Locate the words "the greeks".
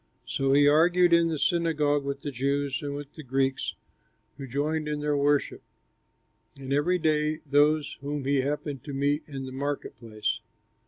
3.13-3.75